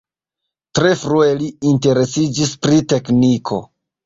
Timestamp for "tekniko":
2.97-3.63